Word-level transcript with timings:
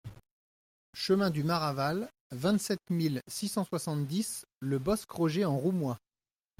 Chemin 0.95 1.29
du 1.29 1.43
Maraval, 1.43 2.09
vingt-sept 2.31 2.79
mille 2.89 3.21
six 3.27 3.49
cent 3.49 3.65
soixante-dix 3.65 4.47
Le 4.59 4.79
Bosc-Roger-en-Roumois 4.79 5.99